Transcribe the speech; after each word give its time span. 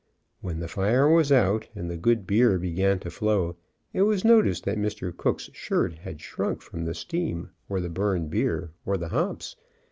When 0.39 0.59
the 0.61 0.67
fire 0.67 1.07
was 1.07 1.31
out, 1.31 1.67
and 1.75 1.87
the 1.87 1.95
good 1.95 2.25
beer 2.25 2.57
be 2.57 2.69
LEARNING 2.69 2.69
AN 2.69 2.69
EASY 2.69 2.73
TRADE 2.73 2.75
2OI 2.75 2.89
gan 2.93 2.99
to 3.01 3.09
flow, 3.11 3.55
it 3.93 4.01
was 4.01 4.25
noticed 4.25 4.63
that 4.63 4.79
Mr. 4.79 5.15
Cook's 5.15 5.51
shirt 5.53 5.93
had 5.99 6.19
shrunk 6.19 6.63
from 6.63 6.85
the 6.85 6.95
steam, 6.95 7.51
or 7.69 7.79
the 7.79 7.87
burned 7.87 8.31
beer, 8.31 8.71
or 8.83 8.97
the 8.97 9.09
hops? 9.09 9.55